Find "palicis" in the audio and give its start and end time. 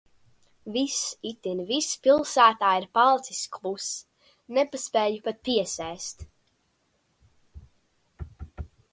2.99-3.41